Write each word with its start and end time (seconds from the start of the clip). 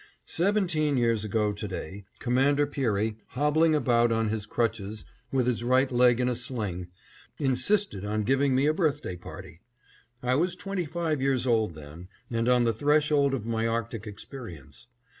Seventeen 0.25 0.97
years 0.97 1.23
ago 1.23 1.53
to 1.53 1.67
day, 1.67 2.05
Commander 2.17 2.65
Peary, 2.65 3.17
hobbling 3.33 3.75
about 3.75 4.11
on 4.11 4.29
his 4.29 4.47
crutches 4.47 5.05
with 5.31 5.45
his 5.45 5.63
right 5.63 5.91
leg 5.91 6.19
in 6.19 6.27
a 6.27 6.33
sling, 6.33 6.87
insisted 7.37 8.03
on 8.03 8.23
giving 8.23 8.55
me 8.55 8.65
a 8.65 8.73
birthday 8.73 9.15
party. 9.15 9.61
I 10.23 10.33
was 10.33 10.55
twenty 10.55 10.85
five 10.85 11.21
years 11.21 11.45
old 11.45 11.75
then, 11.75 12.07
and 12.31 12.49
on 12.49 12.63
the 12.63 12.73
threshold 12.73 13.35
of 13.35 13.45
my 13.45 13.67
Arctic 13.67 14.07
experience. 14.07 14.87